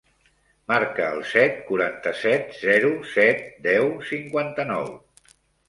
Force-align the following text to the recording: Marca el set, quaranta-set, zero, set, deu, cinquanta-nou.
Marca 0.71 1.09
el 1.17 1.21
set, 1.31 1.59
quaranta-set, 1.67 2.51
zero, 2.63 2.91
set, 3.13 3.47
deu, 3.69 3.89
cinquanta-nou. 4.15 4.93